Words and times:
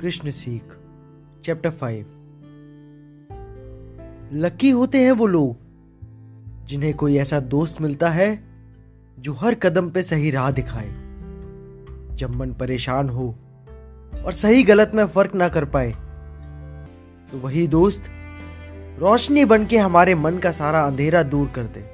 कृष्ण 0.00 0.30
सीख 0.30 0.76
chapter 1.44 1.70
five 1.70 2.06
lucky 4.32 4.70
होते 4.70 5.00
हैं 5.00 5.12
वो 5.12 5.26
लोग, 5.26 5.56
जिन्हें 6.66 6.94
कोई 6.94 7.16
ऐसा 7.16 7.40
दोस्त 7.40 7.80
मिलता 7.80 8.10
है, 8.10 8.28
जो 9.18 9.32
हर 9.32 9.54
कदम 9.54 9.90
पे 9.90 10.02
सही 10.02 10.30
राह 10.30 10.50
दिखाए। 10.50 10.88
जब 12.16 12.34
मन 12.36 12.52
परेशान 12.52 13.08
हो 13.08 13.28
और 14.24 14.32
सही 14.32 14.62
गलत 14.62 14.92
में 14.94 15.06
फ़र्क 15.06 15.34
ना 15.34 15.48
कर 15.48 15.64
पाए 15.64 15.90
तो 17.30 17.38
वही 17.38 17.66
दोस्त 17.68 18.04
रोशनी 18.98 19.44
बन 19.44 19.66
के 19.66 19.78
हमारे 19.78 20.14
मन 20.14 20.38
का 20.38 20.50
सारा 20.52 20.80
अंधेरा 20.80 21.22
दूर 21.22 21.48
कर 21.48 21.64
दे। 21.76 21.84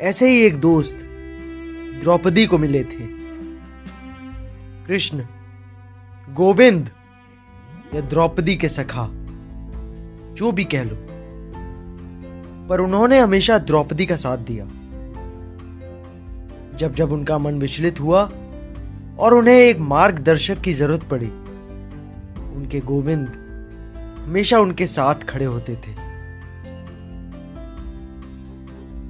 ऐसे 0.00 0.28
ही 0.28 0.40
एक 0.40 0.60
दोस्त 0.60 0.98
द्रौपदी 2.02 2.46
को 2.46 2.58
मिले 2.58 2.84
थे। 2.84 3.06
कृष्ण 4.86 5.24
गोविंद 6.36 6.90
या 7.94 8.00
द्रौपदी 8.00 8.56
के 8.56 8.68
सखा, 8.68 9.08
जो 10.34 10.52
भी 10.52 10.64
कह 10.64 10.82
लो। 10.82 10.96
पर 12.68 12.80
उन्होंने 12.80 13.18
हमेशा 13.18 13.58
द्रौपदी 13.58 14.06
का 14.06 14.16
साथ 14.16 14.38
दिया। 14.38 14.64
जब 16.76 16.94
जब 16.94 17.12
उनका 17.12 17.38
मन 17.38 17.54
विचलित 17.54 18.00
हुआ 18.00 18.22
और 19.18 19.34
उन्हें 19.34 19.54
एक 19.54 19.78
मार्गदर्शक 19.78 20.60
की 20.60 20.74
ज़रूरत 20.74 21.02
पड़ी, 21.02 21.28
उनके 22.56 22.80
गोविंद 22.80 23.28
हमेशा 24.24 24.58
उनके 24.58 24.86
साथ 24.86 25.14
खड़े 25.14 25.44
होते 25.44 25.76
थे। 25.76 26.10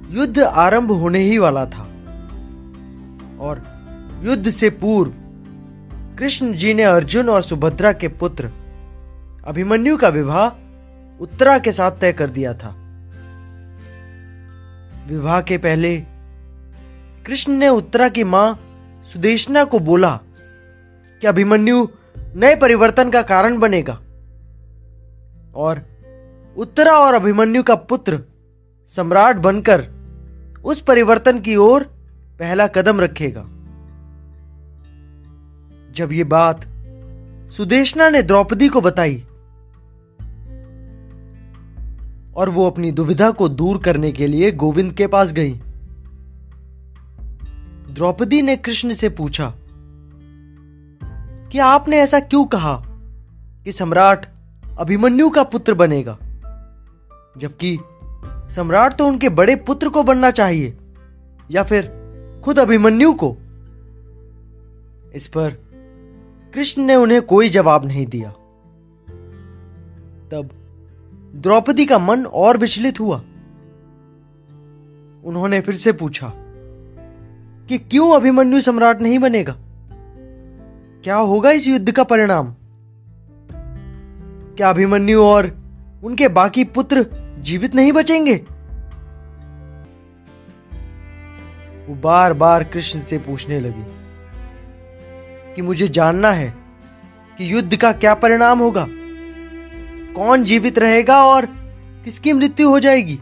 युद्ध 0.09 0.39
आरंभ 0.39 0.91
होने 0.91 1.19
ही 1.19 1.37
वाला 1.37 1.65
था 1.65 1.83
और 3.39 3.63
युद्ध 4.23 4.49
से 4.49 4.69
पूर्व 4.69 5.13
कृष्ण 6.21 6.53
जी 6.53 6.73
ने 6.73 6.83
अर्जुन 6.83 7.29
और 7.29 7.41
सुभद्रा 7.41 7.93
के 7.93 8.07
पुत्र 8.07 8.49
अभिमन्यु 9.47 9.97
का 9.97 10.09
विवाह 10.09 11.23
उत्तरा 11.23 11.59
के 11.59 11.71
साथ 11.71 11.91
तय 11.91 12.13
कर 12.13 12.29
दिया 12.29 12.53
था। 12.53 12.69
विवाह 15.07 15.41
के 15.41 15.57
पहले 15.57 15.97
कृष्ण 17.25 17.53
ने 17.53 17.69
उत्तरा 17.69 18.09
की 18.09 18.23
माँ 18.23 18.59
सुदेशना 19.13 19.63
को 19.63 19.79
बोला 19.79 20.19
कि 21.21 21.27
अभिमन्यु 21.27 21.87
नए 22.35 22.55
परिवर्तन 22.55 23.09
का 23.09 23.21
कारण 23.21 23.59
बनेगा 23.59 23.99
और 25.55 25.81
उत्तरा 26.57 26.91
और 26.91 27.13
अभिमन्यु 27.13 27.63
का 27.63 27.75
पुत्र 27.75 28.19
सम्राट 28.95 29.35
बनकर 29.35 29.87
उस 30.63 30.81
परिवर्तन 30.81 31.39
की 31.39 31.55
ओर 31.55 31.83
पहला 32.39 32.67
कदम 32.67 33.01
रखेगा। 33.01 33.45
जब 35.91 36.11
ये 36.11 36.23
बात 36.23 36.65
सुदेशना 37.51 38.09
ने 38.09 38.21
द्रौपदी 38.21 38.67
को 38.67 38.81
बताई 38.81 39.25
और 42.35 42.49
वो 42.49 42.69
अपनी 42.69 42.91
दुविधा 42.91 43.31
को 43.31 43.49
दूर 43.49 43.77
करने 43.77 44.11
के 44.11 44.27
लिए 44.27 44.51
गोविंद 44.51 44.93
के 44.93 45.07
पास 45.07 45.33
गई, 45.33 45.53
द्रौपदी 47.93 48.41
ने 48.41 48.55
कृष्ण 48.55 48.93
से 48.93 49.09
पूछा 49.09 49.53
कि 51.51 51.59
आपने 51.59 51.97
ऐसा 51.97 52.19
क्यों 52.19 52.45
कहा 52.45 52.83
कि 53.63 53.71
सम्राट 53.71 54.25
अभिमन्यु 54.79 55.29
का 55.29 55.43
पुत्र 55.43 55.73
बनेगा? 55.73 56.17
जबकि 57.37 57.77
सम्राट 58.55 58.93
तो 58.93 59.07
उनके 59.07 59.29
बड़े 59.29 59.55
पुत्र 59.55 59.89
को 59.89 60.03
बनना 60.03 60.31
चाहिए 60.31 60.77
या 61.51 61.63
फिर 61.63 61.91
खुद 62.43 62.59
अभिमन्यु 62.59 63.13
को? 63.13 63.37
इस 65.15 65.27
पर 65.27 65.70
कृष्ण 66.53 66.81
ने 66.81 66.95
उन्हें 66.95 67.21
कोई 67.21 67.49
जवाब 67.49 67.85
नहीं 67.85 68.05
दिया। 68.05 68.29
तब 70.31 70.49
द्रौपदी 71.35 71.85
का 71.85 71.99
मन 71.99 72.25
और 72.25 72.57
विचलित 72.57 72.99
हुआ। 72.99 73.17
उन्होंने 75.23 75.61
फिर 75.61 75.75
से 75.75 75.91
पूछा 75.91 76.33
कि 77.67 77.77
क्यों 77.77 78.15
अभिमन्यु 78.15 78.61
सम्राट 78.61 79.01
नहीं 79.01 79.19
बनेगा? 79.19 79.57
क्या 81.03 81.15
होगा 81.15 81.51
इस 81.51 81.67
युद्ध 81.67 81.91
का 81.91 82.03
परिणाम? 82.03 82.55
क्या 84.57 84.69
अभिमन्यु 84.69 85.23
और 85.23 85.57
उनके 86.03 86.27
बाकी 86.27 86.63
पुत्र 86.63 87.05
जीवित 87.39 87.75
नहीं 87.75 87.91
बचेंगे? 87.91 88.35
वो 91.87 91.95
बार 91.95 92.33
बार 92.33 92.63
कृष्ण 92.63 93.01
से 93.01 93.17
पूछने 93.17 93.59
लगी। 93.59 94.00
कि 95.55 95.61
मुझे 95.61 95.87
जानना 95.87 96.31
है 96.31 96.53
कि 97.37 97.53
युद्ध 97.53 97.75
का 97.75 97.91
क्या 97.91 98.13
परिणाम 98.13 98.59
होगा। 98.59 98.87
कौन 100.15 100.43
जीवित 100.43 100.79
रहेगा 100.79 101.23
और 101.23 101.45
किसकी 102.05 102.33
मृत्यु 102.33 102.69
हो 102.69 102.79
जाएगी? 102.79 103.19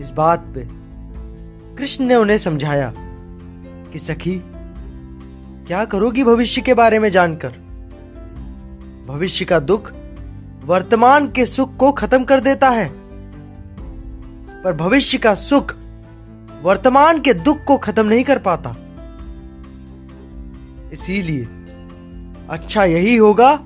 इस 0.00 0.10
बात 0.10 0.40
पे 0.40 0.68
कृष्ण 1.76 2.04
ने 2.04 2.14
उन्हें 2.14 2.38
समझाया 2.38 2.94
कि 3.92 3.98
सखी, 3.98 4.42
क्या 5.66 5.84
करोगी 5.84 6.24
भविष्य 6.24 6.60
के 6.60 6.74
बारे 6.74 6.98
में 6.98 7.10
जानकर? 7.10 7.48
भविष्य 9.08 9.44
का 9.44 9.58
दुख 9.58 9.92
वर्तमान 10.64 11.30
के 11.30 11.46
सुख 11.46 11.76
को 11.76 11.92
खत्म 11.92 12.24
कर 12.24 12.40
देता 12.40 12.70
है। 12.70 12.88
पर 14.64 14.72
भविष्य 14.72 15.18
का 15.18 15.34
सुख 15.34 15.74
वर्तमान 16.62 17.20
के 17.20 17.34
दुख 17.34 17.64
को 17.64 17.76
खत्म 17.78 18.06
नहीं 18.06 18.24
कर 18.24 18.38
पाता। 18.38 18.89
इसीलिए 20.92 21.44
अच्छा 22.50 22.84
यही 22.84 23.16
होगा 23.16 23.56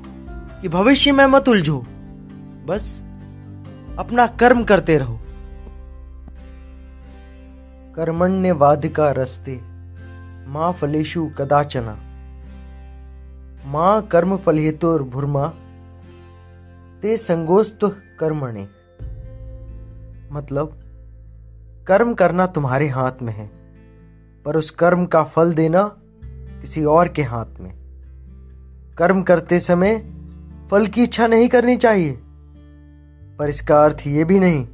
कि 0.63 0.69
भविष्य 0.69 1.13
में 1.13 1.27
मत 1.27 1.49
उलझो। 1.49 1.87
बस 2.67 3.01
अपना 3.99 4.27
कर्म 4.27 4.65
करते 4.65 4.99
रहो। 4.99 5.21
कर्मण्य 7.97 8.53
वादिका 8.53 9.11
रस्ते, 9.11 9.61
माँ 10.49 10.73
फलेशु 10.73 11.31
कदाचना। 11.39 11.99
माँ 13.67 14.03
कर्म 14.03 14.37
फलहेतुर 14.37 15.03
भुर्मा, 15.03 15.47
ते 17.03 17.19
संगोस्त 17.19 17.79
कर्मणे। 18.21 18.69
मतलब 20.33 20.81
कर्म 21.89 22.15
करना 22.15 22.47
तुम्हारे 22.47 22.89
हाथ 22.89 23.13
में 23.23 23.33
है, 23.33 23.51
पर 24.45 24.57
उस 24.57 24.71
कर्म 24.71 25.07
का 25.07 25.25
फल 25.25 25.55
देना 25.55 25.97
किसी 26.65 26.85
और 26.85 27.09
के 27.09 27.23
हाथ 27.23 27.61
में। 27.61 27.73
कर्म 28.99 29.23
करते 29.23 29.59
समय 29.59 29.97
फल 30.71 30.87
की 30.87 31.03
इच्छा 31.03 31.27
नहीं 31.27 31.49
करनी 31.49 31.77
चाहिए। 31.77 32.13
पर 33.39 33.49
इसका 33.49 33.83
अर्थ 33.85 34.07
ये 34.07 34.25
भी 34.25 34.39
नहीं 34.41 34.67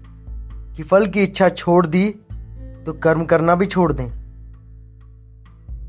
कि 0.74 0.82
फल 0.82 1.06
की 1.06 1.22
इच्छा 1.22 1.48
छोड़ 1.48 1.86
दी 1.86 2.10
तो 2.86 2.92
कर्म 2.92 3.24
करना 3.24 3.54
भी 3.54 3.66
छोड़ 3.66 3.92
दें। 3.92 4.08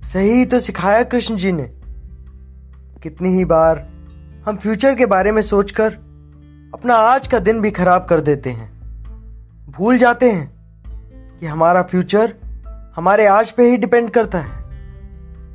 सही 0.04 0.46
तो 0.46 0.60
सिखाया 0.60 1.04
कृष्ण 1.04 1.36
जी 1.36 1.52
ने। 1.52 1.70
कितनी 3.04 3.30
ही 3.30 3.46
बार 3.46 3.80
हम 4.48 4.58
फ्यूचर 4.58 4.96
के 4.96 5.06
बारे 5.06 5.32
में 5.32 5.42
सोचकर 5.42 5.94
अपना 6.74 6.96
आज 6.96 7.28
का 7.28 7.40
दिन 7.40 7.62
भी 7.62 7.72
खराब 7.72 8.06
कर 8.06 8.22
देते 8.22 8.50
हैं। 8.50 8.70
भूल 9.72 9.98
जाते 9.98 10.32
हैं 10.32 11.38
कि 11.40 11.46
हमारा 11.46 11.82
फ्यूचर 11.82 12.34
हमारे 12.96 13.28
आज 13.28 13.52
पे 13.52 13.70
ही 13.72 13.78
डिपेंड 13.78 14.10
करता 14.10 14.38
है। 14.38 14.61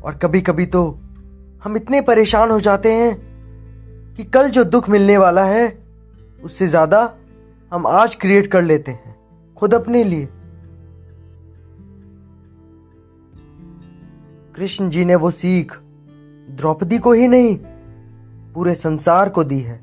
और 0.06 0.14
कभी 0.14 0.40
कभी 0.40 0.66
तो 0.66 0.82
हम 1.64 1.76
इतने 1.76 2.00
परेशान 2.00 2.50
हो 2.50 2.58
जाते 2.60 2.92
हैं 2.92 3.14
कि 4.14 4.24
कल 4.24 4.48
जो 4.48 4.64
दुख 4.64 4.88
मिलने 4.88 5.16
वाला 5.16 5.44
है, 5.44 5.66
उससे 6.42 6.68
ज़्यादा 6.68 7.00
हम 7.72 7.86
आज 7.86 8.14
क्रिएट 8.14 8.46
कर 8.46 8.62
लेते 8.62 8.92
हैं, 8.92 9.16
खुद 9.56 9.74
अपने 9.74 10.04
लिए। 10.04 10.28
कृष्ण 14.56 14.88
जी 14.88 15.04
ने 15.04 15.14
वो 15.14 15.30
सीख 15.30 15.72
द्रौपदी 16.50 16.98
को 16.98 17.12
ही 17.12 17.28
नहीं, 17.28 17.56
पूरे 18.54 18.74
संसार 18.74 19.28
को 19.28 19.44
दी 19.44 19.60
है 19.60 19.80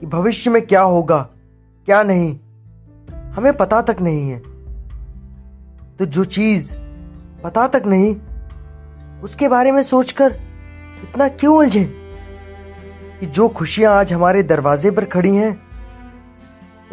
कि 0.00 0.06
भविष्य 0.06 0.50
में 0.50 0.66
क्या 0.66 0.82
होगा, 0.82 1.20
क्या 1.88 2.02
नहीं, 2.02 2.38
हमें 3.32 3.56
पता 3.56 3.80
तक 3.82 4.00
नहीं 4.00 4.28
है। 4.30 4.38
तो 5.98 6.06
जो 6.06 6.24
चीज़ 6.26 6.74
पता 7.44 7.66
तक 7.68 7.82
नहीं 7.86 8.14
उसके 9.22 9.48
बारे 9.48 9.72
में 9.72 9.82
सोचकर 9.82 10.32
इतना 11.02 11.28
क्यों 11.28 11.56
उलझे 11.56 11.84
कि 13.20 13.26
जो 13.26 13.48
खुशियाँ 13.48 13.94
आज 13.94 14.12
हमारे 14.12 14.42
दरवाजे 14.42 14.90
पर 14.90 15.04
खड़ी 15.04 15.34
हैं, 15.36 15.60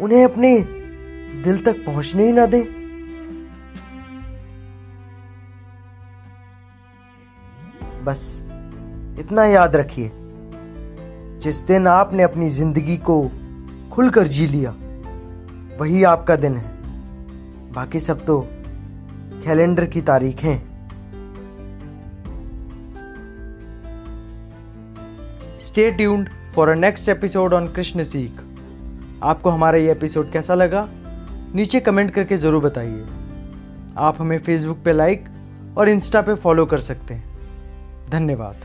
उन्हें 0.00 0.24
अपने 0.24 0.58
दिल 1.44 1.62
तक 1.64 1.84
पहुँचने 1.86 2.26
ही 2.26 2.32
ना 2.32 2.46
दें? 2.46 2.64
बस 8.04 8.42
इतना 9.20 9.44
याद 9.44 9.76
रखिए, 9.76 10.10
जिस 11.40 11.56
दिन 11.56 11.86
आपने 11.86 12.22
अपनी 12.22 12.48
ज़िंदगी 12.50 12.96
को 12.96 13.30
खुलकर 13.92 14.26
जी 14.26 14.46
लिया, 14.46 14.70
वही 15.80 16.04
आपका 16.04 16.36
दिन 16.36 16.56
है। 16.56 16.74
बाकी 17.72 18.00
सब 18.00 18.24
तो 18.24 18.40
कैलेंडर 19.44 19.84
की 19.84 20.00
तारीखें 20.02 20.75
stay 25.66 25.90
tuned 25.90 26.28
for 26.54 26.68
a 26.68 26.74
next 26.74 27.08
episode 27.08 27.52
on 27.52 27.66
Krishna 27.68 28.04
सीख 28.04 28.40
आपको 29.22 29.50
हमारा 29.50 29.78
ये 29.78 29.90
एपिसोड 29.92 30.30
कैसा 30.32 30.54
लगा? 30.54 30.86
नीचे 31.54 31.80
कमेंट 31.80 32.10
करके 32.10 32.36
ज़रूर 32.36 32.62
बताइए। 32.62 33.04
आप 33.98 34.20
हमें 34.20 34.38
फेसबुक 34.38 34.82
पे 34.84 34.92
लाइक 34.92 35.24
और 35.78 35.88
इंस्टा 35.88 36.20
पे 36.22 36.34
फॉलो 36.34 36.66
कर 36.66 36.80
सकते 36.80 37.14
हैं। 37.14 37.24
धन्यवाद। 38.10 38.56